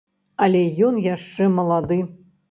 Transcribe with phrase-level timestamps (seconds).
[0.45, 1.99] Але ён яшчэ малады.